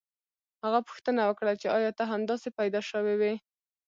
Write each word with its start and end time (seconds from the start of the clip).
هغه 0.63 0.79
پوښتنه 0.87 1.21
وکړه 1.25 1.53
چې 1.61 1.67
ایا 1.77 1.91
ته 1.97 2.03
همداسې 2.11 2.49
پیدا 2.59 2.81
شوی 2.89 3.15
وې 3.21 3.33